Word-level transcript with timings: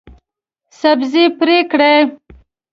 سبزي 0.79 1.25
پرې 1.37 1.57
کړئ 1.71 1.99